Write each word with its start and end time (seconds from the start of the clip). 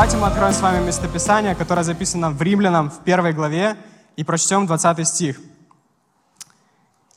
Давайте 0.00 0.16
мы 0.16 0.28
откроем 0.28 0.54
с 0.54 0.62
вами 0.62 0.82
местописание, 0.82 1.54
которое 1.54 1.82
записано 1.82 2.30
в 2.30 2.40
Римлянам 2.40 2.88
в 2.88 3.00
первой 3.00 3.34
главе, 3.34 3.76
и 4.16 4.24
прочтем 4.24 4.66
20 4.66 5.06
стих. 5.06 5.38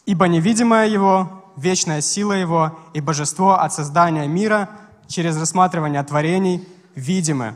«Ибо 0.05 0.27
невидимое 0.27 0.87
Его, 0.87 1.45
вечная 1.55 2.01
сила 2.01 2.33
Его 2.33 2.77
и 2.93 2.99
божество 2.99 3.53
от 3.57 3.71
создания 3.71 4.27
мира 4.27 4.69
через 5.07 5.39
рассматривание 5.39 6.03
творений 6.03 6.67
видимы». 6.93 7.55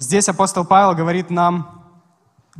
Здесь 0.00 0.28
апостол 0.28 0.64
Павел 0.64 0.96
говорит 0.96 1.30
нам 1.30 1.84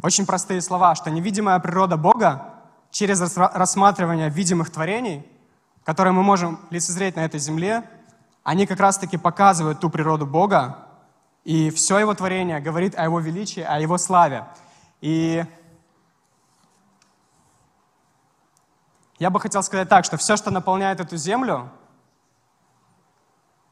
очень 0.04 0.24
простые 0.24 0.60
слова, 0.60 0.94
что 0.94 1.10
невидимая 1.10 1.58
природа 1.58 1.96
Бога 1.96 2.44
через 2.92 3.20
рассматривание 3.36 4.30
видимых 4.30 4.70
творений, 4.70 5.26
которые 5.82 6.12
мы 6.12 6.22
можем 6.22 6.60
лицезреть 6.70 7.16
на 7.16 7.24
этой 7.24 7.40
земле, 7.40 7.82
они 8.44 8.66
как 8.68 8.78
раз-таки 8.78 9.16
показывают 9.16 9.80
ту 9.80 9.90
природу 9.90 10.26
Бога, 10.26 10.85
и 11.46 11.70
все 11.70 12.00
его 12.00 12.12
творение 12.12 12.58
говорит 12.58 12.98
о 12.98 13.04
его 13.04 13.20
величии, 13.20 13.62
о 13.62 13.78
его 13.78 13.98
славе. 13.98 14.44
И 15.00 15.44
я 19.20 19.30
бы 19.30 19.38
хотел 19.38 19.62
сказать 19.62 19.88
так, 19.88 20.04
что 20.04 20.16
все, 20.16 20.36
что 20.36 20.50
наполняет 20.50 20.98
эту 20.98 21.16
землю, 21.16 21.70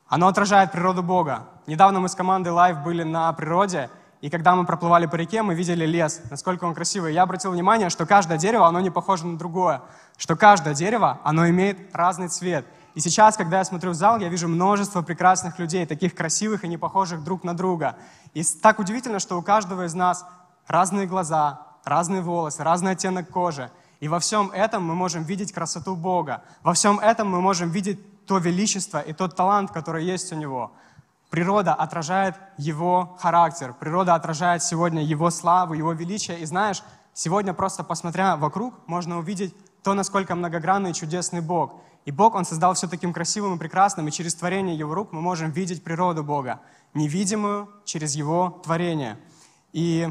оно 0.07 0.29
отражает 0.29 0.71
природу 0.71 1.03
Бога. 1.03 1.49
Недавно 1.67 1.99
мы 1.99 2.09
с 2.09 2.15
командой 2.15 2.51
Live 2.51 2.85
были 2.85 3.03
на 3.03 3.33
природе, 3.33 3.91
и 4.21 4.31
когда 4.31 4.55
мы 4.55 4.65
проплывали 4.67 5.07
по 5.07 5.17
реке, 5.17 5.43
мы 5.43 5.57
видели 5.57 5.85
лес, 5.85 6.23
насколько 6.31 6.67
он 6.67 6.75
красивый. 6.75 7.13
Я 7.13 7.25
обратил 7.25 7.51
внимание, 7.51 7.91
что 7.91 8.07
каждое 8.07 8.39
дерево, 8.39 8.69
оно 8.69 8.79
не 8.79 8.91
похоже 8.91 9.27
на 9.27 9.37
другое, 9.37 9.83
что 10.17 10.37
каждое 10.37 10.75
дерево, 10.75 11.19
оно 11.25 11.49
имеет 11.49 11.93
разный 11.93 12.29
цвет. 12.29 12.65
И 12.95 13.01
сейчас, 13.01 13.37
когда 13.37 13.59
я 13.59 13.65
смотрю 13.65 13.91
в 13.91 13.95
зал, 13.95 14.21
я 14.21 14.29
вижу 14.29 14.49
множество 14.49 15.03
прекрасных 15.03 15.59
людей, 15.59 15.85
таких 15.85 16.15
красивых 16.15 16.65
и 16.65 16.69
не 16.69 16.77
похожих 16.79 17.25
друг 17.25 17.43
на 17.43 17.55
друга. 17.55 17.97
И 18.35 18.45
так 18.63 18.79
удивительно, 18.79 19.19
что 19.19 19.37
у 19.37 19.43
каждого 19.43 19.87
из 19.87 19.95
нас 19.95 20.25
разные 20.69 21.07
глаза, 21.07 21.61
разные 21.85 22.23
волосы, 22.23 22.63
разный 22.63 22.93
оттенок 22.93 23.29
кожи. 23.29 23.71
И 24.01 24.09
во 24.09 24.21
всем 24.21 24.51
этом 24.51 24.85
мы 24.85 24.95
можем 24.95 25.25
видеть 25.25 25.53
красоту 25.53 25.97
Бога. 25.97 26.43
Во 26.63 26.73
всем 26.73 27.01
этом 27.01 27.29
мы 27.29 27.41
можем 27.41 27.71
видеть 27.71 27.99
то 28.27 28.39
величество 28.39 29.01
и 29.01 29.13
тот 29.13 29.35
талант, 29.35 29.71
который 29.71 30.05
есть 30.05 30.33
у 30.33 30.37
Него. 30.37 30.73
Природа 31.31 31.75
отражает 31.75 32.37
его 32.59 33.17
характер, 33.19 33.75
природа 33.79 34.15
отражает 34.15 34.63
сегодня 34.63 35.03
его 35.03 35.31
славу, 35.31 35.75
его 35.75 35.93
величие. 35.93 36.39
И 36.39 36.47
знаешь, 36.47 36.83
сегодня 37.13 37.55
просто 37.55 37.83
посмотря 37.83 38.37
вокруг, 38.37 38.75
можно 38.87 39.19
увидеть 39.19 39.55
то, 39.83 39.95
насколько 39.95 40.35
многогранный 40.35 40.91
и 40.91 40.95
чудесный 40.95 41.41
Бог. 41.41 41.75
И 42.05 42.11
Бог, 42.11 42.35
Он 42.35 42.45
создал 42.45 42.75
все 42.75 42.87
таким 42.87 43.13
красивым 43.13 43.55
и 43.57 43.59
прекрасным, 43.59 44.09
и 44.09 44.11
через 44.11 44.35
творение 44.35 44.77
Его 44.77 44.95
рук 44.95 45.13
мы 45.13 45.21
можем 45.21 45.51
видеть 45.51 45.83
природу 45.83 46.23
Бога, 46.23 46.61
невидимую 46.93 47.71
через 47.85 48.15
Его 48.15 48.61
творение. 48.63 49.19
И 49.73 50.09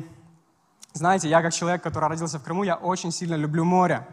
знаете, 0.94 1.30
я 1.30 1.42
как 1.42 1.54
человек, 1.54 1.82
который 1.82 2.10
родился 2.10 2.40
в 2.40 2.44
Крыму, 2.44 2.64
я 2.64 2.76
очень 2.76 3.12
сильно 3.12 3.36
люблю 3.36 3.64
море. 3.64 4.08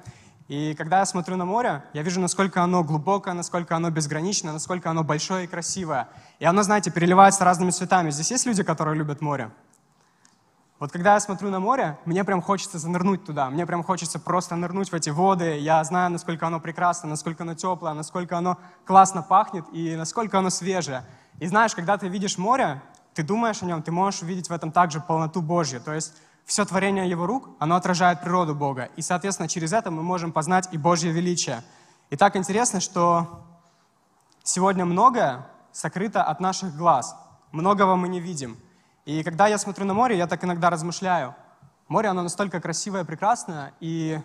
И 0.49 0.75
когда 0.75 0.99
я 0.99 1.07
смотрю 1.07 1.37
на 1.37 1.45
море, 1.45 1.85
я 1.93 2.03
вижу, 2.03 2.21
насколько 2.21 2.63
оно 2.63 2.83
глубокое, 2.83 3.35
насколько 3.35 3.77
оно 3.77 3.91
безграничное, 3.91 4.53
насколько 4.53 4.91
оно 4.91 5.05
большое 5.05 5.45
и 5.45 5.47
красивое. 5.47 6.09
И 6.39 6.45
оно, 6.45 6.63
знаете, 6.63 6.91
переливается 6.91 7.45
разными 7.45 7.71
цветами. 7.71 8.11
Здесь 8.11 8.33
есть 8.33 8.47
люди, 8.47 8.63
которые 8.63 8.97
любят 8.97 9.21
море? 9.21 9.51
Вот 10.81 10.93
когда 10.93 11.13
я 11.13 11.21
смотрю 11.21 11.51
на 11.51 11.61
море, 11.61 11.99
мне 12.07 12.25
прям 12.25 12.41
хочется 12.41 12.79
занырнуть 12.79 13.23
туда. 13.27 13.51
Мне 13.51 13.67
прям 13.67 13.85
хочется 13.85 14.19
просто 14.19 14.57
нырнуть 14.57 14.91
в 14.91 14.95
эти 14.95 15.11
воды. 15.11 15.59
Я 15.59 15.85
знаю, 15.85 16.11
насколько 16.11 16.47
оно 16.47 16.59
прекрасно, 16.59 17.11
насколько 17.11 17.43
оно 17.43 17.55
теплое, 17.55 17.93
насколько 17.93 18.39
оно 18.39 18.57
классно 18.87 19.21
пахнет 19.21 19.67
и 19.73 19.95
насколько 19.95 20.39
оно 20.39 20.49
свежее. 20.49 21.05
И 21.39 21.47
знаешь, 21.47 21.75
когда 21.75 21.99
ты 21.99 22.09
видишь 22.09 22.39
море, 22.39 22.81
ты 23.13 23.23
думаешь 23.23 23.63
о 23.63 23.67
нем, 23.67 23.83
ты 23.83 23.93
можешь 23.93 24.23
увидеть 24.23 24.49
в 24.49 24.53
этом 24.55 24.73
также 24.73 25.01
полноту 25.01 25.43
Божью. 25.43 25.83
То 25.83 25.93
есть 25.93 26.15
все 26.47 26.65
творение 26.65 27.11
Его 27.11 27.27
рук, 27.27 27.51
оно 27.59 27.77
отражает 27.77 28.23
природу 28.23 28.55
Бога. 28.55 28.89
И, 28.97 29.03
соответственно, 29.03 29.51
через 29.51 29.75
это 29.75 29.91
мы 29.91 30.03
можем 30.03 30.33
познать 30.33 30.71
и 30.73 30.79
Божье 30.79 31.13
величие. 31.13 31.63
И 32.09 32.17
так 32.17 32.37
интересно, 32.37 32.81
что 32.81 33.45
сегодня 34.43 34.87
многое 34.87 35.47
сокрыто 35.73 36.23
от 36.23 36.41
наших 36.41 36.75
глаз. 36.75 37.15
Многого 37.53 37.97
мы 37.97 38.09
не 38.09 38.19
видим. 38.19 38.57
И 39.11 39.25
когда 39.25 39.49
я 39.49 39.59
смотрю 39.59 39.87
на 39.87 39.93
море, 39.93 40.17
я 40.17 40.29
так 40.29 40.45
иногда 40.45 40.71
размышляю. 40.71 41.35
Море, 41.89 42.11
оно 42.11 42.23
настолько 42.23 42.61
красивое, 42.61 43.03
прекрасное, 43.03 43.73
и 43.81 44.21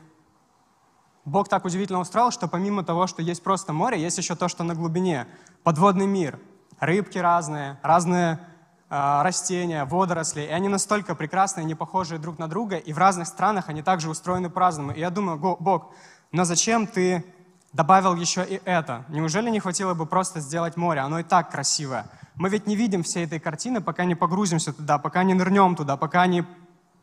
Бог 1.25 1.49
так 1.49 1.65
удивительно 1.65 1.99
устроил, 1.99 2.29
что 2.29 2.47
помимо 2.47 2.83
того, 2.83 3.07
что 3.07 3.23
есть 3.23 3.41
просто 3.41 3.73
море, 3.73 3.99
есть 3.99 4.19
еще 4.19 4.35
то, 4.35 4.47
что 4.47 4.63
на 4.63 4.75
глубине. 4.75 5.25
Подводный 5.63 6.05
мир. 6.05 6.37
Рыбки 6.79 7.17
разные, 7.17 7.79
разные 7.81 8.39
а, 8.87 9.23
растения, 9.23 9.85
водоросли, 9.85 10.41
и 10.41 10.49
они 10.49 10.67
настолько 10.67 11.15
прекрасные, 11.15 11.65
не 11.65 11.73
похожие 11.73 12.19
друг 12.19 12.37
на 12.37 12.47
друга, 12.47 12.77
и 12.77 12.93
в 12.93 12.99
разных 12.99 13.27
странах 13.27 13.69
они 13.69 13.81
также 13.81 14.07
устроены 14.07 14.51
по-разному. 14.51 14.91
И 14.91 14.99
я 14.99 15.09
думаю, 15.09 15.39
Бог, 15.39 15.95
но 16.31 16.45
зачем 16.45 16.85
ты 16.85 17.25
добавил 17.73 18.13
еще 18.13 18.45
и 18.45 18.61
это? 18.65 19.03
Неужели 19.09 19.49
не 19.49 19.59
хватило 19.59 19.95
бы 19.95 20.05
просто 20.05 20.41
сделать 20.41 20.77
море? 20.77 20.99
Оно 20.99 21.17
и 21.17 21.23
так 21.23 21.49
красивое. 21.49 22.05
Мы 22.35 22.49
ведь 22.49 22.67
не 22.67 22.75
видим 22.75 23.03
всей 23.03 23.25
этой 23.25 23.39
картины, 23.39 23.81
пока 23.81 24.05
не 24.05 24.15
погрузимся 24.15 24.73
туда, 24.73 24.97
пока 24.97 25.23
не 25.23 25.33
нырнем 25.33 25.75
туда, 25.75 25.97
пока 25.97 26.25
не 26.27 26.45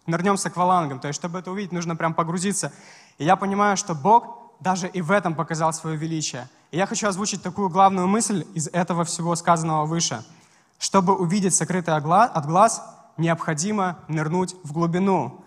нырнем 0.06 0.36
с 0.36 0.46
аквалангом. 0.46 1.00
То 1.00 1.08
есть, 1.08 1.18
чтобы 1.18 1.38
это 1.38 1.50
увидеть, 1.50 1.72
нужно 1.72 1.96
прям 1.96 2.14
погрузиться. 2.14 2.72
И 3.18 3.24
я 3.24 3.36
понимаю, 3.36 3.76
что 3.76 3.94
Бог 3.94 4.52
даже 4.60 4.88
и 4.88 5.00
в 5.00 5.10
этом 5.10 5.34
показал 5.34 5.72
свое 5.72 5.96
величие. 5.96 6.48
И 6.70 6.76
я 6.76 6.86
хочу 6.86 7.08
озвучить 7.08 7.42
такую 7.42 7.68
главную 7.68 8.08
мысль 8.08 8.46
из 8.54 8.68
этого 8.68 9.04
всего 9.04 9.34
сказанного 9.36 9.86
выше– 9.86 10.24
чтобы 10.82 11.14
увидеть 11.14 11.54
сокрытое 11.54 11.94
от 11.94 12.44
глаз, 12.44 12.82
необходимо 13.16 14.00
нырнуть 14.08 14.56
в 14.64 14.72
глубину. 14.72 15.44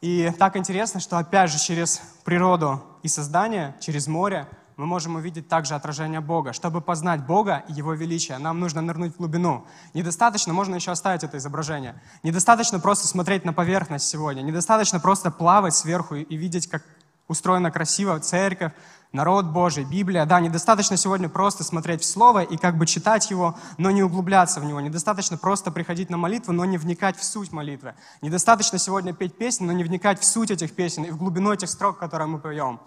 И 0.00 0.32
так 0.38 0.56
интересно, 0.56 0.98
что 0.98 1.18
опять 1.18 1.50
же 1.50 1.58
через 1.58 2.00
природу 2.24 2.82
и 3.02 3.08
создание, 3.08 3.76
через 3.80 4.06
море, 4.06 4.48
мы 4.80 4.86
можем 4.86 5.16
увидеть 5.16 5.46
также 5.46 5.74
отражение 5.74 6.22
Бога. 6.22 6.54
Чтобы 6.54 6.80
познать 6.80 7.26
Бога 7.26 7.62
и 7.68 7.74
Его 7.74 7.92
величие, 7.92 8.38
нам 8.38 8.60
нужно 8.60 8.80
нырнуть 8.80 9.12
в 9.12 9.18
глубину. 9.18 9.66
Недостаточно, 9.92 10.54
можно 10.54 10.74
еще 10.74 10.90
оставить 10.90 11.22
это 11.22 11.36
изображение, 11.36 12.00
недостаточно 12.22 12.80
просто 12.80 13.06
смотреть 13.06 13.44
на 13.44 13.52
поверхность 13.52 14.08
сегодня, 14.08 14.40
недостаточно 14.40 14.98
просто 14.98 15.30
плавать 15.30 15.74
сверху 15.74 16.14
и 16.14 16.34
видеть, 16.34 16.66
как 16.66 16.82
устроена 17.28 17.70
красиво 17.70 18.18
церковь, 18.20 18.72
народ 19.12 19.44
Божий, 19.44 19.84
Библия. 19.84 20.24
Да, 20.24 20.40
недостаточно 20.40 20.96
сегодня 20.96 21.28
просто 21.28 21.62
смотреть 21.62 22.00
в 22.00 22.06
Слово 22.06 22.42
и 22.42 22.56
как 22.56 22.78
бы 22.78 22.86
читать 22.86 23.30
его, 23.30 23.58
но 23.76 23.90
не 23.90 24.02
углубляться 24.02 24.60
в 24.60 24.64
него. 24.64 24.80
Недостаточно 24.80 25.36
просто 25.36 25.70
приходить 25.70 26.08
на 26.08 26.16
молитву, 26.16 26.54
но 26.54 26.64
не 26.64 26.78
вникать 26.78 27.18
в 27.18 27.22
суть 27.22 27.52
молитвы. 27.52 27.92
Недостаточно 28.22 28.78
сегодня 28.78 29.12
петь 29.12 29.36
песни, 29.36 29.66
но 29.66 29.72
не 29.72 29.84
вникать 29.84 30.18
в 30.18 30.24
суть 30.24 30.50
этих 30.50 30.74
песен 30.74 31.04
и 31.04 31.10
в 31.10 31.18
глубину 31.18 31.52
этих 31.52 31.68
строк, 31.68 31.98
которые 31.98 32.28
мы 32.28 32.38
поем. 32.38 32.80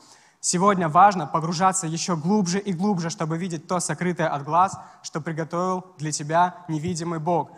Сегодня 0.46 0.90
важно 0.90 1.26
погружаться 1.26 1.88
еще 1.88 2.16
глубже 2.16 2.60
и 2.60 2.74
глубже, 2.74 3.10
чтобы 3.10 3.38
видеть 3.38 3.66
то 3.68 3.80
сокрытое 3.80 4.28
от 4.28 4.44
глаз, 4.44 4.78
что 5.02 5.22
приготовил 5.22 5.86
для 5.98 6.12
тебя 6.12 6.58
невидимый 6.68 7.20
Бог. 7.20 7.50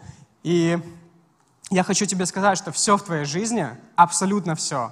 И 0.44 0.80
я 1.72 1.84
хочу 1.84 2.06
тебе 2.06 2.26
сказать, 2.26 2.58
что 2.60 2.72
все 2.72 2.96
в 2.96 3.02
твоей 3.02 3.26
жизни, 3.26 3.68
абсолютно 3.96 4.56
все, 4.56 4.92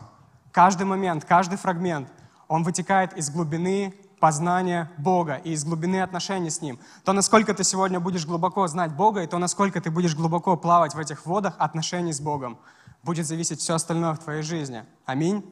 каждый 0.51 0.87
момент, 0.87 1.23
каждый 1.23 1.57
фрагмент– 1.57 2.09
он 2.53 2.63
вытекает 2.63 3.17
из 3.17 3.31
глубины 3.31 3.95
познания 4.19 4.91
Бога 4.97 5.41
и 5.43 5.53
из 5.53 5.65
глубины 5.65 6.01
отношений 6.01 6.51
с 6.51 6.61
Ним. 6.61 6.79
То, 7.03 7.11
насколько 7.11 7.53
ты 7.55 7.63
сегодня 7.63 7.99
будешь 7.99 8.27
глубоко 8.27 8.67
знать 8.67 8.93
Бога, 8.93 9.23
и 9.23 9.27
то, 9.27 9.39
насколько 9.39 9.81
ты 9.81 9.89
будешь 9.89 10.15
глубоко 10.15 10.55
плавать 10.55 10.93
в 10.93 10.99
этих 10.99 11.25
водах 11.25 11.55
отношений 11.57 12.13
с 12.13 12.21
Богом, 12.21 12.59
будет 13.01 13.25
зависеть 13.25 13.59
все 13.59 13.73
остальное 13.73 14.13
в 14.13 14.19
твоей 14.19 14.43
жизни. 14.43 14.85
Аминь. 15.05 15.43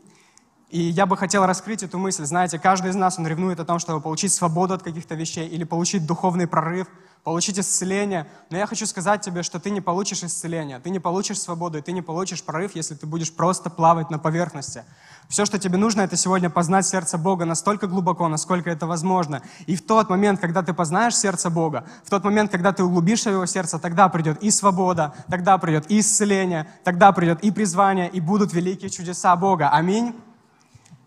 И 0.71 0.79
я 0.79 1.05
бы 1.05 1.17
хотел 1.17 1.45
раскрыть 1.45 1.83
эту 1.83 1.97
мысль. 1.97 2.23
Знаете, 2.23 2.57
каждый 2.57 2.91
из 2.91 2.95
нас, 2.95 3.19
он 3.19 3.27
ревнует 3.27 3.59
о 3.59 3.65
том, 3.65 3.77
чтобы 3.77 3.99
получить 3.99 4.31
свободу 4.31 4.73
от 4.73 4.81
каких-то 4.81 5.15
вещей 5.15 5.45
или 5.45 5.65
получить 5.65 6.05
духовный 6.05 6.47
прорыв, 6.47 6.87
получить 7.25 7.59
исцеление. 7.59 8.25
Но 8.49 8.57
я 8.57 8.65
хочу 8.65 8.85
сказать 8.85 9.19
тебе, 9.19 9.43
что 9.43 9.59
ты 9.59 9.69
не 9.69 9.81
получишь 9.81 10.23
исцеление, 10.23 10.79
ты 10.79 10.89
не 10.89 10.99
получишь 10.99 11.41
свободу, 11.41 11.77
и 11.77 11.81
ты 11.81 11.91
не 11.91 12.01
получишь 12.01 12.41
прорыв, 12.41 12.73
если 12.73 12.95
ты 12.95 13.05
будешь 13.05 13.33
просто 13.33 13.69
плавать 13.69 14.09
на 14.11 14.17
поверхности. 14.17 14.85
Все, 15.27 15.43
что 15.43 15.59
тебе 15.59 15.77
нужно, 15.77 16.01
это 16.01 16.15
сегодня 16.15 16.49
познать 16.49 16.87
сердце 16.87 17.17
Бога 17.17 17.43
настолько 17.43 17.87
глубоко, 17.87 18.29
насколько 18.29 18.69
это 18.69 18.87
возможно. 18.87 19.41
И 19.65 19.75
в 19.75 19.85
тот 19.85 20.09
момент, 20.09 20.39
когда 20.39 20.63
ты 20.63 20.73
познаешь 20.73 21.17
сердце 21.17 21.49
Бога, 21.49 21.83
в 22.05 22.09
тот 22.09 22.23
момент, 22.23 22.49
когда 22.49 22.71
ты 22.71 22.81
углубишься 22.85 23.29
в 23.29 23.33
его 23.33 23.45
сердце, 23.45 23.77
тогда 23.77 24.07
придет 24.07 24.41
и 24.41 24.49
свобода, 24.49 25.13
тогда 25.29 25.57
придет 25.57 25.91
и 25.91 25.99
исцеление, 25.99 26.71
тогда 26.85 27.11
придет 27.11 27.43
и 27.43 27.51
призвание, 27.51 28.09
и 28.09 28.21
будут 28.21 28.53
великие 28.53 28.89
чудеса 28.89 29.35
Бога. 29.35 29.69
Аминь. 29.69 30.15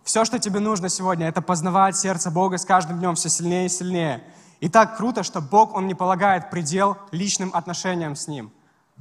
Все, 0.05 0.27
что 0.27 0.39
тебе 0.39 0.61
нужно 0.61 0.91
сегодня, 0.91 1.27
это 1.27 1.41
познавать 1.41 1.97
сердце 1.97 2.31
Бога 2.31 2.59
с 2.59 2.67
каждым 2.67 2.99
днем 2.99 3.15
все 3.15 3.31
сильнее 3.31 3.67
и 3.67 3.71
сильнее. 3.71 4.23
И 4.61 4.69
так 4.69 4.99
круто, 4.99 5.23
что 5.23 5.41
Бог, 5.41 5.75
Он 5.75 5.87
не 5.87 5.95
полагает 5.95 6.51
предел 6.51 6.99
личным 7.11 7.51
отношениям 7.55 8.15
с 8.15 8.29
Ним. 8.29 8.53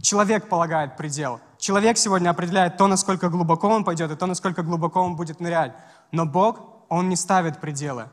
Человек 0.02 0.48
полагает 0.48 0.96
предел. 0.96 1.42
Человек 1.58 1.98
сегодня 1.98 2.30
определяет 2.30 2.78
то, 2.78 2.88
насколько 2.88 3.30
глубоко 3.30 3.68
он 3.68 3.84
пойдет, 3.84 4.12
и 4.12 4.16
то, 4.16 4.26
насколько 4.26 4.64
глубоко 4.64 5.02
он 5.02 5.16
будет 5.16 5.40
нырять. 5.40 5.74
Но 6.12 6.26
Бог, 6.26 6.60
Он 6.90 7.10
не 7.10 7.16
ставит 7.16 7.60
пределы. 7.60 8.10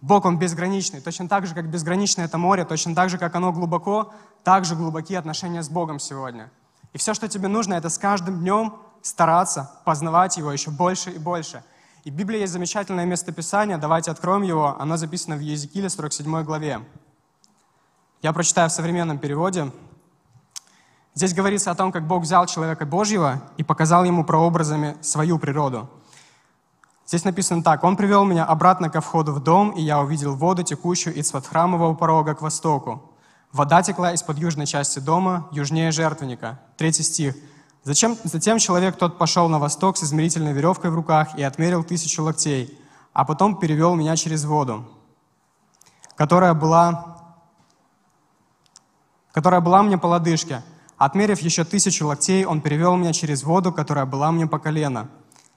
Бог, 0.00 0.24
Он 0.24 0.38
безграничный. 0.38 1.00
Точно 1.00 1.28
так 1.28 1.46
же, 1.46 1.54
как 1.54 1.68
безграничное 1.68 2.26
это 2.26 2.38
море, 2.38 2.64
точно 2.64 2.94
так 2.94 3.10
же, 3.10 3.18
как 3.18 3.34
оно 3.34 3.52
глубоко, 3.52 4.12
так 4.44 4.64
же 4.64 4.76
глубоки 4.76 5.14
отношения 5.14 5.62
с 5.62 5.68
Богом 5.68 5.98
сегодня. 5.98 6.50
И 6.92 6.98
все, 6.98 7.14
что 7.14 7.28
тебе 7.28 7.48
нужно, 7.48 7.74
это 7.74 7.88
с 7.88 7.98
каждым 7.98 8.40
днем 8.40 8.76
стараться 9.02 9.70
познавать 9.84 10.36
Его 10.36 10.52
еще 10.52 10.70
больше 10.70 11.10
и 11.10 11.18
больше. 11.18 11.64
И 12.06 12.10
в 12.12 12.14
Библии 12.14 12.38
есть 12.38 12.52
замечательное 12.52 13.04
местописание, 13.04 13.78
давайте 13.78 14.12
откроем 14.12 14.42
его, 14.42 14.76
оно 14.78 14.96
записано 14.96 15.34
в 15.34 15.40
Езекииле, 15.40 15.88
47 15.88 16.44
главе. 16.44 16.80
Я 18.22 18.32
прочитаю 18.32 18.70
в 18.70 18.72
современном 18.72 19.18
переводе. 19.18 19.72
Здесь 21.16 21.34
говорится 21.34 21.72
о 21.72 21.74
том, 21.74 21.90
как 21.90 22.06
Бог 22.06 22.22
взял 22.22 22.46
человека 22.46 22.86
Божьего 22.86 23.42
и 23.56 23.64
показал 23.64 24.04
ему 24.04 24.24
прообразами 24.24 24.96
свою 25.00 25.40
природу. 25.40 25.90
Здесь 27.08 27.24
написано 27.24 27.64
так. 27.64 27.82
«Он 27.82 27.96
привел 27.96 28.24
меня 28.24 28.44
обратно 28.44 28.88
ко 28.88 29.00
входу 29.00 29.32
в 29.32 29.42
дом, 29.42 29.70
и 29.70 29.82
я 29.82 30.00
увидел 30.00 30.36
воду, 30.36 30.62
текущую 30.62 31.16
из-под 31.16 31.44
храмового 31.44 31.96
порога 31.96 32.36
к 32.36 32.40
востоку. 32.40 33.02
Вода 33.50 33.82
текла 33.82 34.12
из-под 34.12 34.38
южной 34.38 34.66
части 34.66 35.00
дома, 35.00 35.48
южнее 35.50 35.90
жертвенника». 35.90 36.60
Третий 36.76 37.02
стих. 37.02 37.34
Зачем, 37.86 38.18
затем 38.24 38.58
человек 38.58 38.96
тот 38.96 39.16
пошел 39.16 39.48
на 39.48 39.60
восток 39.60 39.96
с 39.96 40.02
измерительной 40.02 40.52
веревкой 40.52 40.90
в 40.90 40.96
руках 40.96 41.38
и 41.38 41.42
отмерил 41.44 41.84
тысячу 41.84 42.24
локтей, 42.24 42.76
а 43.12 43.24
потом 43.24 43.60
перевел 43.60 43.94
меня 43.94 44.16
через 44.16 44.44
воду, 44.44 44.84
которая 46.16 46.52
была, 46.52 47.22
которая 49.30 49.60
была 49.60 49.84
мне 49.84 49.98
по 49.98 50.08
лодыжке. 50.08 50.64
Отмерив 50.96 51.38
еще 51.38 51.62
тысячу 51.62 52.08
локтей, 52.08 52.44
он 52.44 52.60
перевел 52.60 52.96
меня 52.96 53.12
через 53.12 53.44
воду, 53.44 53.72
которая 53.72 54.04
была 54.04 54.32
мне 54.32 54.48
по 54.48 54.58
колено. 54.58 55.08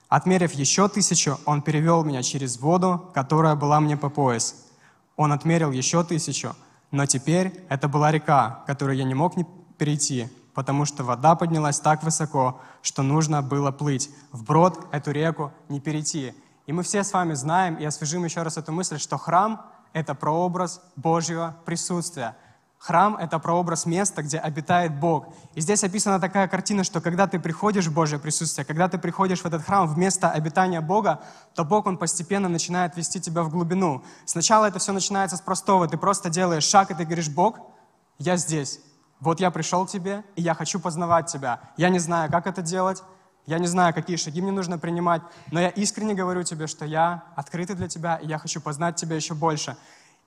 Отмерив 0.07 0.53
еще 0.53 0.87
тысячу, 0.87 1.39
он 1.47 1.63
перевел 1.63 2.03
меня 2.03 2.21
через 2.21 2.59
воду, 2.59 3.09
которая 3.15 3.55
была 3.55 3.79
мне 3.79 3.97
по 3.97 4.09
пояс. 4.09 4.67
Он 5.15 5.33
отмерил 5.33 5.71
еще 5.71 6.03
тысячу, 6.03 6.55
но 6.91 7.07
теперь 7.07 7.65
это 7.69 7.87
была 7.87 8.11
река, 8.11 8.63
которую 8.67 8.97
я 8.97 9.03
не 9.03 9.15
мог 9.15 9.35
не 9.35 9.47
перейти, 9.79 10.29
потому 10.53 10.85
что 10.85 11.03
вода 11.03 11.35
поднялась 11.35 11.79
так 11.79 12.03
высоко, 12.03 12.59
что 12.81 13.03
нужно 13.03 13.41
было 13.41 13.71
плыть. 13.71 14.09
Вброд 14.31 14.87
эту 14.91 15.11
реку 15.11 15.51
не 15.69 15.79
перейти. 15.79 16.33
И 16.67 16.73
мы 16.73 16.83
все 16.83 17.03
с 17.03 17.13
вами 17.13 17.33
знаем 17.33 17.75
и 17.75 17.85
освежим 17.85 18.23
еще 18.25 18.41
раз 18.41 18.57
эту 18.57 18.71
мысль, 18.71 18.99
что 18.99 19.17
храм— 19.17 19.65
это 19.93 20.13
прообраз 20.15 20.81
Божьего 20.95 21.55
присутствия— 21.65 22.35
Храм— 22.79 23.17
это 23.19 23.39
прообраз 23.39 23.85
места, 23.85 24.23
где 24.23 24.37
обитает 24.37 24.97
Бог. 24.97 25.27
И 25.53 25.59
здесь 25.59 25.83
описана 25.83 26.17
такая 26.17 26.47
картина, 26.47 26.85
что 26.85 27.01
когда 27.01 27.27
ты 27.27 27.37
приходишь 27.37 27.87
в 27.87 27.93
Божье 27.93 28.19
присутствие, 28.19 28.63
когда 28.63 28.87
ты 28.87 28.97
приходишь 28.97 29.41
в 29.41 29.45
этот 29.45 29.63
храм, 29.63 29.85
в 29.85 29.97
место 29.97 30.31
обитания 30.31 30.79
Бога, 30.79 31.19
то 31.55 31.65
Бог, 31.65 31.87
Он 31.87 31.97
постепенно 31.97 32.47
начинает 32.47 32.95
вести 32.95 33.19
тебя 33.19 33.43
в 33.43 33.49
глубину. 33.49 34.01
Сначала 34.25 34.65
это 34.65 34.79
все 34.79 34.93
начинается 34.93 35.35
с 35.35 35.41
простого. 35.41 35.89
Ты 35.89 35.97
просто 35.97 36.29
делаешь 36.29 36.63
шаг, 36.63 36.89
и 36.89 36.93
ты 36.93 37.03
говоришь, 37.03 37.27
Бог, 37.27 37.59
я 38.17 38.37
здесь. 38.37 38.79
Вот 39.19 39.39
я 39.39 39.51
пришел 39.51 39.85
к 39.85 39.89
тебе, 39.89 40.23
и 40.35 40.41
я 40.41 40.53
хочу 40.53 40.79
познавать 40.79 41.27
тебя. 41.27 41.59
Я 41.77 41.89
не 41.89 41.99
знаю, 41.99 42.31
как 42.31 42.47
это 42.47 42.61
делать, 42.61 43.03
я 43.45 43.59
не 43.59 43.67
знаю, 43.67 43.93
какие 43.93 44.15
шаги 44.15 44.41
мне 44.41 44.51
нужно 44.51 44.77
принимать, 44.77 45.21
но 45.51 45.59
я 45.59 45.69
искренне 45.69 46.13
говорю 46.13 46.43
тебе, 46.43 46.67
что 46.67 46.85
я 46.85 47.23
открытый 47.35 47.75
для 47.75 47.87
тебя, 47.87 48.17
и 48.17 48.27
я 48.27 48.37
хочу 48.37 48.61
познать 48.61 48.95
тебя 48.95 49.15
еще 49.15 49.33
больше. 49.33 49.75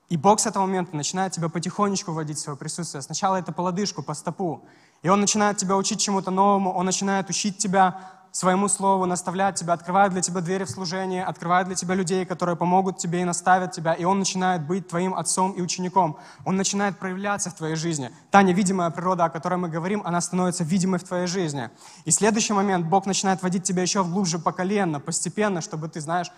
И 0.09 0.17
Бог 0.17 0.41
с 0.41 0.47
этого 0.47 0.67
момента 0.67 0.94
начинает 0.94 1.33
тебя 1.33 1.49
потихонечку 1.49 2.12
вводить 2.12 2.37
в 2.37 2.41
свое 2.41 2.59
присутствие. 2.59 3.00
Сначала 3.00 3.37
это 3.37 3.50
по 3.53 3.62
лодыжку, 3.62 4.03
по 4.03 4.12
стопу. 4.12 4.65
И 5.03 5.09
Он 5.09 5.21
начинает 5.21 5.56
тебя 5.56 5.77
учить 5.77 6.00
чему-то 6.00 6.31
новому, 6.31 6.73
Он 6.73 6.85
начинает 6.85 7.31
учить 7.31 7.56
тебя 7.56 8.11
своему 8.32 8.67
слову, 8.69 9.05
наставлять 9.05 9.56
тебя, 9.56 9.75
открывает 9.75 10.12
для 10.12 10.23
тебя 10.23 10.40
двери 10.40 10.64
в 10.64 10.70
служение, 10.70 11.23
открывает 11.23 11.67
для 11.67 11.76
тебя 11.76 11.94
людей, 11.94 12.25
которые 12.25 12.56
помогут 12.56 12.96
тебе 12.96 13.20
и 13.20 13.25
наставят 13.25 13.73
тебя, 13.73 13.93
и 13.93 14.05
Он 14.05 14.19
начинает 14.19 14.67
быть 14.67 14.88
твоим 14.88 15.14
отцом 15.14 15.52
и 15.52 15.61
учеником. 15.61 16.17
Он 16.46 16.56
начинает 16.56 16.99
проявляться 16.99 17.50
в 17.50 17.55
твоей 17.55 17.76
жизни. 17.76 18.11
Та 18.31 18.43
невидимая 18.43 18.90
природа, 18.90 19.26
о 19.26 19.31
которой 19.31 19.56
мы 19.56 19.69
говорим, 19.69 20.02
она 20.05 20.20
становится 20.23 20.64
видимой 20.64 20.99
в 20.99 21.05
твоей 21.05 21.26
жизни. 21.26 21.69
И 22.06 22.11
следующий 22.11 22.55
момент, 22.55 22.87
Бог 22.87 23.05
начинает 23.05 23.43
водить 23.43 23.64
тебя 23.64 23.82
еще 23.82 24.02
глубже 24.02 24.38
по 24.38 24.52
колено, 24.52 24.99
постепенно, 24.99 25.61
чтобы 25.61 25.88
ты, 25.88 26.00
знаешь, 26.00 26.32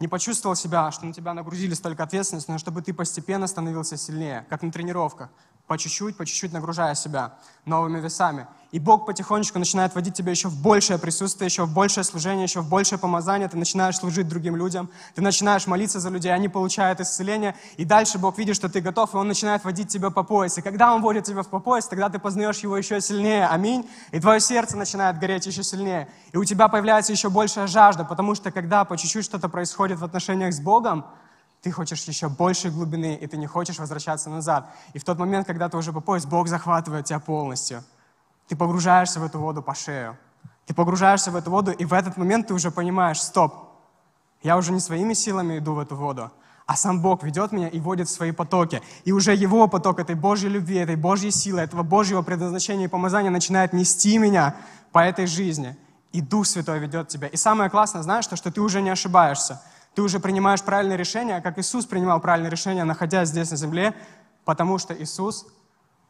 не 0.00 0.08
почувствовал 0.08 0.56
себя, 0.56 0.90
что 0.90 1.06
на 1.06 1.12
тебя 1.12 1.32
нагрузили 1.32 1.74
столько 1.74 2.02
ответственности, 2.02 2.50
но 2.50 2.58
чтобы 2.58 2.82
ты 2.82 2.92
постепенно 2.92 3.46
становился 3.46 3.96
сильнее, 3.96 4.44
как 4.50 4.62
на 4.62 4.72
тренировках 4.72 5.30
по 5.66 5.76
чуть-чуть, 5.76 6.16
по 6.16 6.24
чуть-чуть 6.24 6.52
нагружая 6.52 6.94
себя 6.94 7.34
новыми 7.64 8.00
весами. 8.00 8.46
И 8.70 8.78
Бог 8.78 9.06
потихонечку 9.06 9.58
начинает 9.58 9.94
вводить 9.94 10.14
тебя 10.14 10.30
еще 10.30 10.48
в 10.48 10.60
большее 10.60 10.98
присутствие, 10.98 11.46
еще 11.46 11.64
в 11.64 11.72
большее 11.72 12.04
служение, 12.04 12.44
еще 12.44 12.60
в 12.60 12.68
большее 12.68 12.98
помазание. 12.98 13.48
Ты 13.48 13.56
начинаешь 13.56 13.96
служить 13.96 14.28
другим 14.28 14.54
людям, 14.54 14.90
ты 15.14 15.22
начинаешь 15.22 15.66
молиться 15.66 15.98
за 15.98 16.10
людей, 16.10 16.32
они 16.32 16.48
получают 16.48 17.00
исцеление. 17.00 17.56
И 17.76 17.84
дальше 17.84 18.18
Бог 18.18 18.38
видит, 18.38 18.54
что 18.54 18.68
ты 18.68 18.80
готов, 18.80 19.14
и 19.14 19.16
Он 19.16 19.28
начинает 19.28 19.64
водить 19.64 19.88
тебя 19.88 20.10
по 20.10 20.22
пояс. 20.22 20.58
И 20.58 20.62
когда 20.62 20.94
Он 20.94 21.00
вводит 21.00 21.24
тебя 21.24 21.42
по 21.42 21.58
пояс, 21.58 21.88
тогда 21.88 22.08
ты 22.08 22.18
познаешь 22.18 22.58
Его 22.58 22.76
еще 22.76 23.00
сильнее. 23.00 23.46
Аминь. 23.46 23.88
И 24.12 24.20
твое 24.20 24.40
сердце 24.40 24.76
начинает 24.76 25.18
гореть 25.18 25.46
еще 25.46 25.62
сильнее. 25.62 26.08
И 26.32 26.36
у 26.36 26.44
тебя 26.44 26.68
появляется 26.68 27.12
еще 27.12 27.30
большая 27.30 27.66
жажда, 27.66 28.04
потому 28.04 28.34
что 28.34 28.52
когда 28.52 28.84
по 28.84 28.96
чуть-чуть 28.96 29.24
что-то 29.24 29.48
происходит 29.48 29.98
в 29.98 30.04
отношениях 30.04 30.52
с 30.52 30.60
Богом, 30.60 31.06
ты 31.66 31.72
хочешь 31.72 32.04
еще 32.04 32.28
большей 32.28 32.70
глубины, 32.70 33.18
и 33.20 33.26
ты 33.26 33.36
не 33.36 33.48
хочешь 33.48 33.80
возвращаться 33.80 34.30
назад. 34.30 34.72
И 34.92 35.00
в 35.00 35.04
тот 35.04 35.18
момент, 35.18 35.48
когда 35.48 35.68
ты 35.68 35.76
уже 35.76 35.92
по 35.92 35.98
пояс, 35.98 36.24
Бог 36.24 36.46
захватывает 36.46 37.06
тебя 37.06 37.18
полностью. 37.18 37.82
Ты 38.46 38.54
погружаешься 38.54 39.18
в 39.18 39.24
эту 39.24 39.40
воду 39.40 39.62
по 39.62 39.74
шею. 39.74 40.16
Ты 40.66 40.74
погружаешься 40.74 41.32
в 41.32 41.34
эту 41.34 41.50
воду, 41.50 41.72
и 41.72 41.84
в 41.84 41.92
этот 41.92 42.16
момент 42.16 42.46
ты 42.46 42.54
уже 42.54 42.70
понимаешь, 42.70 43.20
стоп, 43.20 43.52
я 44.44 44.56
уже 44.56 44.70
не 44.70 44.78
своими 44.78 45.12
силами 45.12 45.58
иду 45.58 45.74
в 45.74 45.80
эту 45.80 45.96
воду, 45.96 46.30
а 46.66 46.76
сам 46.76 47.02
Бог 47.02 47.24
ведет 47.24 47.50
меня 47.50 47.66
и 47.66 47.80
водит 47.80 48.06
в 48.06 48.12
свои 48.12 48.30
потоки. 48.30 48.80
И 49.04 49.10
уже 49.10 49.34
Его 49.34 49.66
поток 49.66 49.98
этой 49.98 50.14
Божьей 50.14 50.50
любви, 50.50 50.76
этой 50.76 50.94
Божьей 50.94 51.32
силы, 51.32 51.62
этого 51.62 51.82
Божьего 51.82 52.22
предназначения 52.22 52.84
и 52.84 52.88
помазания 52.88 53.30
начинает 53.30 53.72
нести 53.72 54.18
меня 54.18 54.54
по 54.92 55.00
этой 55.00 55.26
жизни. 55.26 55.76
И 56.12 56.20
Дух 56.20 56.46
Святой 56.46 56.78
ведет 56.78 57.08
тебя. 57.08 57.26
И 57.26 57.36
самое 57.36 57.70
классное, 57.70 58.02
знаешь, 58.02 58.28
то, 58.28 58.36
что 58.36 58.52
ты 58.52 58.60
уже 58.60 58.82
не 58.82 58.90
ошибаешься. 58.90 59.60
Ты 59.96 60.02
уже 60.02 60.20
принимаешь 60.20 60.62
правильное 60.62 60.96
решение, 60.96 61.40
как 61.40 61.58
Иисус 61.58 61.86
принимал 61.86 62.20
правильное 62.20 62.50
решение, 62.50 62.84
находясь 62.84 63.28
здесь 63.30 63.50
на 63.50 63.56
земле, 63.56 63.94
потому 64.44 64.76
что 64.76 64.92
Иисус 64.92 65.46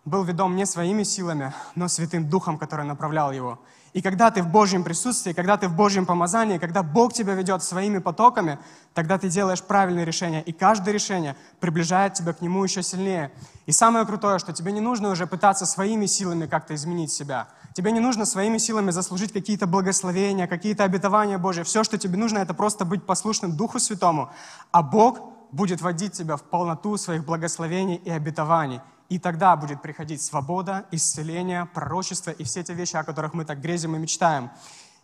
был 0.07 0.23
ведом 0.23 0.57
не 0.57 0.65
своими 0.65 1.03
силами, 1.03 1.53
но 1.75 1.89
Святым 1.89 2.31
Духом, 2.31 2.57
который 2.57 2.87
направлял 2.87 3.33
его. 3.33 3.59
И 3.93 4.03
когда 4.03 4.31
ты 4.31 4.43
в 4.43 4.49
Божьем 4.49 4.85
присутствии, 4.85 5.33
когда 5.33 5.57
ты 5.57 5.69
в 5.69 5.75
Божьем 5.75 6.05
помазании, 6.07 6.59
когда 6.59 6.83
Бог 6.83 7.15
тебя 7.15 7.35
ведет 7.35 7.63
своими 7.63 7.99
потоками, 7.99 8.59
тогда 8.93 9.19
ты 9.19 9.29
делаешь 9.31 9.63
правильные 9.63 10.05
решения. 10.05 10.43
И 10.43 10.53
каждое 10.53 10.93
решение 10.93 11.35
приближает 11.61 12.13
тебя 12.13 12.35
к 12.35 12.43
Нему 12.43 12.63
еще 12.63 12.83
сильнее. 12.83 13.33
И 13.65 13.73
самое 13.73 14.05
крутое, 14.05 14.39
что 14.39 14.53
тебе 14.53 14.71
не 14.73 14.81
нужно 14.81 15.09
уже 15.09 15.27
пытаться 15.27 15.65
своими 15.65 16.07
силами 16.07 16.47
как-то 16.47 16.75
изменить 16.75 17.11
себя. 17.11 17.49
Тебе 17.73 17.91
не 17.91 18.01
нужно 18.01 18.27
своими 18.27 18.59
силами 18.59 18.91
заслужить 18.91 19.33
какие-то 19.33 19.67
благословения, 19.67 20.47
какие-то 20.47 20.85
обетования 20.85 21.39
Божьи. 21.39 21.63
Все, 21.63 21.83
что 21.83 21.97
тебе 21.97 22.19
нужно, 22.19 22.39
это 22.39 22.53
просто 22.53 22.85
быть 22.85 23.05
послушным 23.07 23.57
Духу 23.57 23.81
Святому. 23.81 24.31
А 24.73 24.83
Бог 24.83 25.21
будет 25.53 25.81
водить 25.81 26.13
тебя 26.13 26.37
в 26.37 26.43
полноту 26.43 26.99
своих 26.99 27.25
благословений 27.25 27.97
и 27.97 28.11
обетований. 28.11 28.83
И 29.09 29.19
тогда 29.21 29.55
будет 29.55 29.83
приходить 29.83 30.21
свобода, 30.21 30.87
исцеление, 30.91 31.67
пророчество 31.67 32.31
и 32.33 32.43
все 32.43 32.65
те 32.65 32.75
вещи, 32.75 32.97
о 32.97 33.05
которых 33.05 33.35
мы 33.35 33.45
так 33.45 33.61
грезим 33.61 33.95
и 33.95 33.99
мечтаем. 33.99 34.51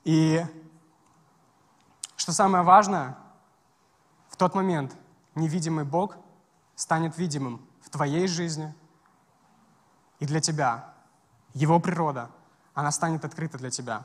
И 0.03 0.45
что 2.17 2.33
самое 2.33 2.65
важное, 2.65 3.17
в 4.29 4.37
тот 4.37 4.55
момент 4.55 4.97
невидимый 5.37 5.85
Бог 5.85 6.17
станет 6.75 7.17
видимым 7.17 7.65
в 7.81 7.91
твоей 7.91 8.27
жизни 8.27 8.75
и 10.19 10.27
для 10.27 10.41
тебя. 10.41 10.93
Его 11.55 11.79
природа, 11.79 12.31
она 12.75 12.91
станет 12.91 13.25
открыта 13.25 13.57
для 13.59 13.71
тебя. 13.71 14.05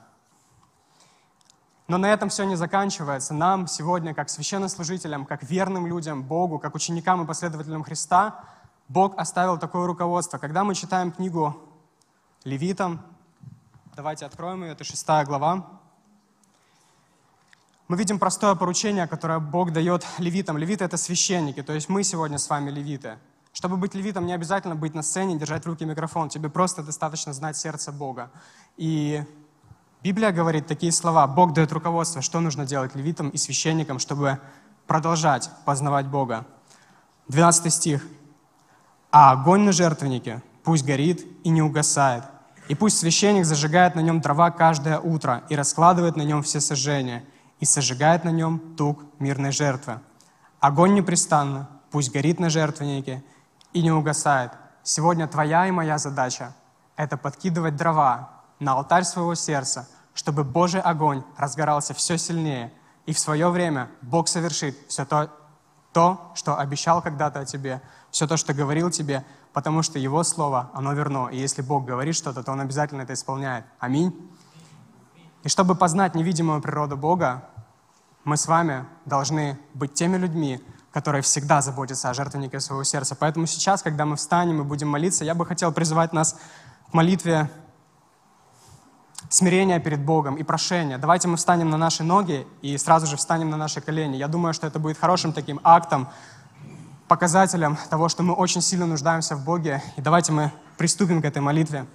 Но 1.87 1.97
на 1.97 2.11
этом 2.11 2.29
все 2.29 2.43
не 2.43 2.55
заканчивается. 2.55 3.33
Нам 3.33 3.65
сегодня, 3.65 4.13
как 4.13 4.29
священнослужителям, 4.29 5.25
как 5.25 5.41
верным 5.41 5.87
людям, 5.87 6.21
Богу, 6.21 6.59
как 6.59 6.75
ученикам 6.75 7.23
и 7.23 7.25
последователям 7.25 7.83
Христа– 7.83 8.43
Бог 8.89 9.17
оставил 9.17 9.57
такое 9.57 9.85
руководство. 9.85 10.37
Когда 10.37 10.63
мы 10.63 10.73
читаем 10.73 11.11
книгу 11.11 11.55
Левитам, 12.43 13.01
давайте 13.95 14.25
откроем 14.25 14.63
ее, 14.63 14.71
это 14.71 14.83
шестая 14.83 15.25
глава, 15.25 15.65
мы 17.87 17.97
видим 17.97 18.19
простое 18.19 18.53
поручение, 18.55 19.07
которое 19.07 19.39
Бог 19.39 19.71
дает 19.71 20.05
левитам. 20.17 20.57
Левиты— 20.57 20.83
это 20.85 20.97
священники, 20.97 21.63
то 21.63 21.73
есть 21.73 21.87
мы 21.87 22.03
сегодня 22.03 22.37
с 22.37 22.49
вами 22.49 22.69
левиты. 22.69 23.17
Чтобы 23.53 23.77
быть 23.77 23.95
левитом, 23.95 24.25
не 24.25 24.33
обязательно 24.33 24.75
быть 24.75 24.93
на 24.93 25.01
сцене, 25.01 25.37
держать 25.37 25.63
в 25.63 25.67
руки 25.67 25.85
микрофон. 25.85 26.29
Тебе 26.29 26.49
просто 26.49 26.83
достаточно 26.83 27.33
знать 27.33 27.55
сердце 27.55 27.91
Бога. 27.91 28.29
И 28.75 29.23
Библия 30.03 30.31
говорит 30.31 30.67
такие 30.67 30.91
слова. 30.91 31.25
Бог 31.27 31.53
дает 31.53 31.71
руководство, 31.71 32.21
что 32.21 32.39
нужно 32.39 32.65
делать 32.65 32.93
левитам 32.93 33.29
и 33.29 33.37
священникам, 33.37 33.99
чтобы 33.99 34.39
продолжать 34.85 35.49
познавать 35.65 36.07
Бога. 36.07 36.45
12 37.29 37.73
стих. 37.73 38.05
А 39.11 39.31
огонь 39.31 39.61
на 39.61 39.71
жертвеннике 39.71 40.41
пусть 40.63 40.85
горит 40.85 41.25
и 41.43 41.49
не 41.49 41.61
угасает. 41.61 42.23
И 42.67 42.75
пусть 42.75 42.97
священник 42.97 43.45
зажигает 43.45 43.95
на 43.95 44.01
нем 44.01 44.19
дрова 44.19 44.51
каждое 44.51 44.99
утро 44.99 45.43
и 45.49 45.55
раскладывает 45.55 46.17
на 46.17 46.23
нем 46.23 46.43
все 46.43 46.59
сожжения, 46.59 47.23
и 47.59 47.65
сожигает 47.65 48.23
на 48.23 48.29
нем 48.29 48.75
тук 48.75 49.03
мирной 49.19 49.51
жертвы. 49.51 49.99
Огонь 50.59 50.93
непрестанно 50.93 51.69
пусть 51.89 52.11
горит 52.11 52.39
на 52.39 52.49
жертвеннике 52.49 53.23
и 53.73 53.81
не 53.81 53.91
угасает. 53.91 54.51
Сегодня 54.83 55.27
твоя 55.27 55.67
и 55.67 55.71
моя 55.71 55.97
задача— 55.97 56.53
это 56.95 57.17
подкидывать 57.17 57.75
дрова 57.75 58.29
на 58.59 58.73
алтарь 58.73 59.03
своего 59.03 59.35
сердца, 59.35 59.87
чтобы 60.13 60.43
Божий 60.43 60.81
огонь 60.81 61.23
разгорался 61.37 61.93
все 61.93 62.17
сильнее. 62.17 62.73
И 63.05 63.13
в 63.13 63.19
свое 63.19 63.49
время 63.49 63.89
Бог 64.01 64.27
совершит 64.27 64.77
все 64.87 65.05
то, 65.05 65.31
то, 65.97 66.31
что 66.35 66.59
обещал 66.59 67.01
когда-то 67.01 67.39
о 67.39 67.45
тебе, 67.45 67.81
все 68.11 68.27
то, 68.27 68.37
что 68.37 68.53
говорил 68.53 68.91
тебе, 68.91 69.25
потому 69.51 69.81
что 69.81 69.97
Его 69.97 70.21
Слово, 70.21 70.69
оно 70.75 70.93
верно. 70.93 71.29
И 71.29 71.39
если 71.39 71.63
Бог 71.63 71.85
говорит 71.85 72.13
что-то, 72.13 72.43
то 72.43 72.51
Он 72.51 72.61
обязательно 72.61 73.01
это 73.01 73.13
исполняет. 73.13 73.65
Аминь. 73.79 74.13
И 75.43 75.49
чтобы 75.49 75.73
познать 75.73 76.13
невидимую 76.13 76.61
природу 76.61 76.97
Бога, 76.97 77.45
мы 78.25 78.37
с 78.37 78.45
вами 78.45 78.85
должны 79.05 79.57
быть 79.73 79.95
теми 79.95 80.17
людьми, 80.17 80.63
которые 80.91 81.23
всегда 81.23 81.61
заботятся 81.61 82.11
о 82.11 82.13
жертвеннике 82.13 82.59
своего 82.59 82.83
сердца. 82.83 83.15
Поэтому 83.19 83.47
сейчас, 83.47 83.81
когда 83.81 84.05
мы 84.05 84.17
встанем 84.17 84.61
и 84.61 84.63
будем 84.63 84.89
молиться, 84.89 85.25
я 85.25 85.33
бы 85.33 85.47
хотел 85.47 85.71
призывать 85.71 86.13
нас 86.13 86.37
к 86.91 86.93
молитве 86.93 87.49
смирения 89.29 89.79
перед 89.79 90.03
Богом 90.03 90.35
и 90.35 90.43
прошения. 90.43 90.97
Давайте 90.97 91.27
мы 91.27 91.37
встанем 91.37 91.69
на 91.69 91.77
наши 91.77 92.03
ноги 92.03 92.47
и 92.61 92.77
сразу 92.77 93.07
же 93.07 93.17
встанем 93.17 93.49
на 93.49 93.57
наши 93.57 93.81
колени. 93.81 94.15
Я 94.15 94.27
думаю, 94.27 94.53
что 94.53 94.67
это 94.67 94.79
будет 94.79 94.97
хорошим 94.97 95.33
таким 95.33 95.59
актом, 95.63 96.07
показателем 97.07 97.77
того, 97.89 98.09
что 98.09 98.23
мы 98.23 98.33
очень 98.33 98.61
сильно 98.61 98.85
нуждаемся 98.85 99.35
в 99.35 99.43
Боге. 99.43 99.81
И 99.95 100.01
давайте 100.01 100.31
мы 100.31 100.51
приступим 100.77 101.21
к 101.21 101.25
этой 101.25 101.41
молитве. 101.41 101.85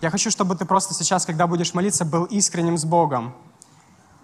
Я 0.00 0.10
хочу, 0.10 0.30
чтобы 0.30 0.56
ты 0.56 0.64
просто 0.64 0.94
сейчас, 0.94 1.26
когда 1.26 1.46
будешь 1.46 1.74
молиться, 1.74 2.04
был 2.04 2.24
искренним 2.24 2.78
с 2.78 2.84
Богом 2.84 3.34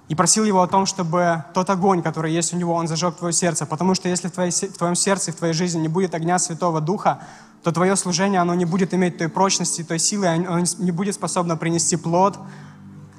и 0.08 0.14
просил 0.14 0.44
Его 0.44 0.62
о 0.62 0.68
том, 0.68 0.86
чтобы 0.86 1.44
тот 1.52 1.68
огонь, 1.68 2.02
который 2.02 2.32
есть 2.32 2.54
у 2.54 2.56
Него, 2.56 2.74
Он 2.74 2.88
зажег 2.88 3.16
твое 3.16 3.32
сердце. 3.32 3.66
Потому 3.66 3.94
что 3.94 4.08
если 4.08 4.28
в, 4.28 4.32
твоей, 4.32 4.52
в 4.52 4.78
твоем 4.78 4.94
сердце, 4.94 5.32
в 5.32 5.36
твоей 5.36 5.52
жизни 5.52 5.80
не 5.80 5.88
будет 5.88 6.14
огня 6.14 6.38
Святого 6.38 6.80
Духа, 6.80 7.20
то 7.66 7.72
твое 7.72 7.96
служение, 7.96 8.40
оно 8.40 8.54
не 8.54 8.64
будет 8.64 8.94
иметь 8.94 9.18
той 9.18 9.28
прочности, 9.28 9.82
той 9.82 9.98
силы, 9.98 10.28
оно 10.28 10.60
не 10.78 10.92
будет 10.92 11.16
способно 11.16 11.56
принести 11.56 11.96
плод, 11.96 12.38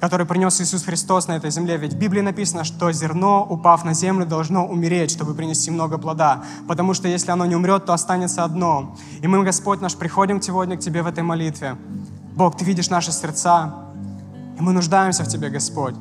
который 0.00 0.24
принес 0.24 0.58
Иисус 0.62 0.84
Христос 0.84 1.28
на 1.28 1.36
этой 1.36 1.50
земле. 1.50 1.76
Ведь 1.76 1.92
в 1.92 1.98
Библии 1.98 2.22
написано, 2.22 2.64
что 2.64 2.90
зерно, 2.90 3.46
упав 3.46 3.84
на 3.84 3.92
землю, 3.92 4.24
должно 4.24 4.66
умереть, 4.66 5.10
чтобы 5.10 5.34
принести 5.34 5.70
много 5.70 5.98
плода. 5.98 6.44
Потому 6.66 6.94
что 6.94 7.08
если 7.08 7.30
оно 7.30 7.44
не 7.44 7.56
умрет, 7.56 7.84
то 7.84 7.92
останется 7.92 8.42
одно. 8.42 8.96
И 9.20 9.26
мы, 9.26 9.44
Господь 9.44 9.82
наш, 9.82 9.96
приходим 9.96 10.40
сегодня 10.40 10.78
к 10.78 10.80
Тебе 10.80 11.02
в 11.02 11.06
этой 11.06 11.22
молитве. 11.22 11.76
Бог, 12.34 12.56
Ты 12.56 12.64
видишь 12.64 12.88
наши 12.88 13.12
сердца, 13.12 13.74
и 14.58 14.62
мы 14.62 14.72
нуждаемся 14.72 15.24
в 15.24 15.28
Тебе, 15.28 15.50
Господь. 15.50 15.94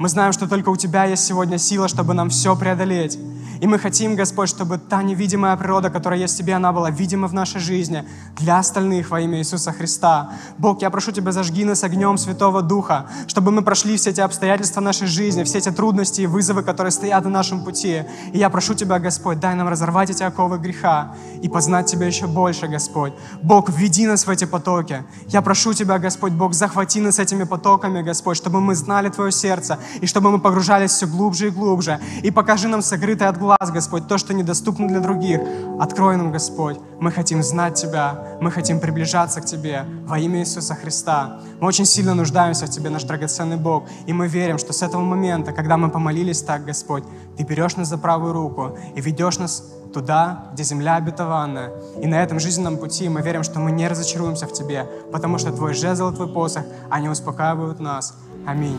Мы 0.00 0.08
знаем, 0.08 0.32
что 0.32 0.48
только 0.48 0.70
у 0.70 0.76
Тебя 0.76 1.04
есть 1.04 1.24
сегодня 1.24 1.58
сила, 1.58 1.86
чтобы 1.86 2.12
нам 2.12 2.28
все 2.28 2.56
преодолеть. 2.56 3.16
И 3.60 3.66
мы 3.66 3.78
хотим, 3.78 4.16
Господь, 4.16 4.48
чтобы 4.48 4.78
та 4.78 5.02
невидимая 5.02 5.56
природа, 5.56 5.90
которая 5.90 6.20
есть 6.20 6.34
в 6.34 6.38
Тебе, 6.38 6.54
она 6.54 6.72
была 6.72 6.90
видима 6.90 7.28
в 7.28 7.34
нашей 7.34 7.60
жизни 7.60 8.04
для 8.36 8.58
остальных 8.58 9.10
во 9.10 9.20
имя 9.20 9.38
Иисуса 9.38 9.72
Христа. 9.72 10.32
Бог, 10.58 10.82
я 10.82 10.90
прошу 10.90 11.12
Тебя, 11.12 11.32
зажги 11.32 11.64
нас 11.64 11.84
огнем 11.84 12.18
Святого 12.18 12.62
Духа, 12.62 13.06
чтобы 13.26 13.50
мы 13.50 13.62
прошли 13.62 13.96
все 13.96 14.10
эти 14.10 14.20
обстоятельства 14.20 14.80
нашей 14.80 15.06
жизни, 15.06 15.44
все 15.44 15.58
эти 15.58 15.70
трудности 15.70 16.22
и 16.22 16.26
вызовы, 16.26 16.62
которые 16.62 16.90
стоят 16.90 17.24
на 17.24 17.30
нашем 17.30 17.64
пути. 17.64 18.04
И 18.32 18.38
я 18.38 18.50
прошу 18.50 18.74
Тебя, 18.74 18.98
Господь, 18.98 19.40
дай 19.40 19.54
нам 19.54 19.68
разорвать 19.68 20.10
эти 20.10 20.22
оковы 20.22 20.58
греха 20.58 21.14
и 21.42 21.48
познать 21.48 21.86
Тебя 21.86 22.06
еще 22.06 22.26
больше, 22.26 22.66
Господь. 22.66 23.12
Бог, 23.42 23.68
введи 23.70 24.06
нас 24.06 24.26
в 24.26 24.30
эти 24.30 24.44
потоки. 24.44 25.04
Я 25.28 25.42
прошу 25.42 25.74
Тебя, 25.74 25.98
Господь, 25.98 26.32
Бог, 26.32 26.54
захвати 26.54 27.00
нас 27.00 27.18
этими 27.18 27.44
потоками, 27.44 28.02
Господь, 28.02 28.36
чтобы 28.36 28.60
мы 28.60 28.74
знали 28.74 29.08
Твое 29.08 29.32
сердце 29.32 29.78
и 30.00 30.06
чтобы 30.06 30.30
мы 30.30 30.40
погружались 30.40 30.90
все 30.92 31.06
глубже 31.06 31.48
и 31.48 31.50
глубже. 31.50 32.00
И 32.22 32.30
покажи 32.30 32.68
нам 32.68 32.82
сокрытое 32.82 33.28
от 33.28 33.38
глаз 33.44 33.70
Господь, 33.70 34.08
то, 34.08 34.16
что 34.18 34.32
недоступно 34.32 34.88
для 34.88 35.00
других. 35.00 35.40
Открой 35.78 36.16
нам, 36.16 36.32
Господь. 36.32 36.78
Мы 37.00 37.12
хотим 37.12 37.42
знать 37.42 37.74
Тебя, 37.74 38.38
мы 38.40 38.50
хотим 38.50 38.80
приближаться 38.80 39.40
к 39.40 39.44
Тебе 39.44 39.84
во 40.06 40.18
имя 40.18 40.40
Иисуса 40.40 40.74
Христа. 40.74 41.40
Мы 41.60 41.68
очень 41.68 41.84
сильно 41.84 42.14
нуждаемся 42.14 42.66
в 42.66 42.70
Тебе, 42.70 42.90
наш 42.90 43.04
драгоценный 43.04 43.56
Бог, 43.56 43.84
и 44.06 44.12
мы 44.12 44.28
верим, 44.28 44.58
что 44.58 44.72
с 44.72 44.82
этого 44.82 45.02
момента, 45.02 45.52
когда 45.52 45.76
мы 45.76 45.90
помолились 45.90 46.42
так, 46.42 46.64
Господь, 46.64 47.04
Ты 47.36 47.44
берешь 47.44 47.76
нас 47.76 47.88
за 47.88 47.98
правую 47.98 48.32
руку 48.32 48.78
и 48.96 49.00
ведешь 49.02 49.38
нас 49.38 49.62
туда, 49.92 50.46
где 50.54 50.64
земля 50.64 50.96
обетованная. 50.96 51.70
И 52.02 52.06
на 52.06 52.22
этом 52.22 52.40
жизненном 52.40 52.78
пути 52.78 53.08
мы 53.08 53.20
верим, 53.20 53.42
что 53.42 53.60
мы 53.60 53.72
не 53.72 53.88
разочаруемся 53.88 54.46
в 54.46 54.52
Тебе, 54.52 54.86
потому 55.12 55.38
что 55.38 55.52
Твой 55.52 55.74
жезл 55.74 56.10
и 56.10 56.14
Твой 56.14 56.28
посох, 56.28 56.64
они 56.90 57.08
успокаивают 57.08 57.80
нас. 57.80 58.14
Аминь. 58.46 58.78